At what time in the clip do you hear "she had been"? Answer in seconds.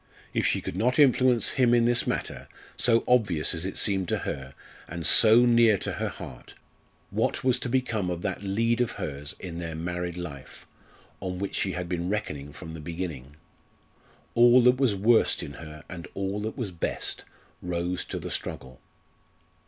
11.53-12.09